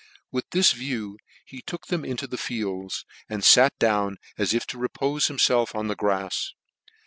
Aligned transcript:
With 0.31 0.49
this 0.49 0.71
view 0.71 1.19
he 1.45 1.61
took 1.61 1.85
them 1.85 2.03
into 2.03 2.25
the 2.25 2.35
fields, 2.39 3.05
and 3.29 3.45
fat 3.45 3.77
down 3.77 4.17
as 4.35 4.51
if 4.51 4.65
to 4.65 4.79
repcfe 4.79 5.29
himfelf 5.29 5.75
on 5.75 5.89
the 5.89 5.95
grafs. 5.95 6.55